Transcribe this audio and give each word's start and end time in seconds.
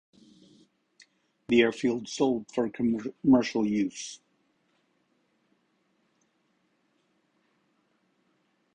The 1.49 1.61
airfield 1.61 2.07
sold 2.07 2.51
for 2.51 2.67
commercial 2.71 3.67
use. 3.67 4.19